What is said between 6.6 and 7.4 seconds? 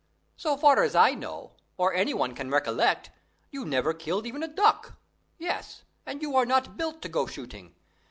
built to go